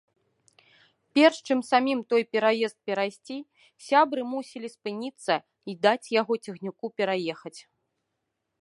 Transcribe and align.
Перш 1.17 1.35
чым 1.47 1.59
самім 1.71 1.99
той 2.13 2.23
пераезд 2.35 2.77
перайсці, 2.87 3.37
сябры 3.89 4.21
мусілі 4.33 4.67
спыніцца 4.75 5.33
й 5.71 5.73
даць 5.89 6.07
яго 6.21 6.33
цягніку 6.47 6.85
пераехаць. 7.01 7.57